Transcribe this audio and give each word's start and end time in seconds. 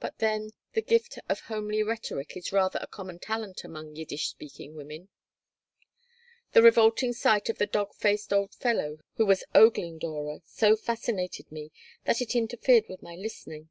But 0.00 0.18
then 0.18 0.50
the 0.72 0.82
gift 0.82 1.16
of 1.28 1.42
homely 1.42 1.80
rhetoric 1.84 2.36
is 2.36 2.50
rather 2.50 2.80
a 2.82 2.88
common 2.88 3.20
talent 3.20 3.62
among 3.62 3.94
Yiddish 3.94 4.26
speaking 4.28 4.74
women 4.74 5.10
The 6.54 6.60
revolting 6.62 7.12
sight 7.12 7.48
of 7.48 7.58
the 7.58 7.66
dog 7.66 7.94
faced 7.94 8.32
old 8.32 8.52
fellow 8.52 8.98
who 9.14 9.24
was 9.24 9.44
ogling 9.54 9.98
Dora 9.98 10.40
so 10.44 10.74
fascinated 10.74 11.52
me 11.52 11.70
that 12.04 12.20
it 12.20 12.34
interfered 12.34 12.88
with 12.88 13.00
my 13.00 13.14
listening. 13.14 13.68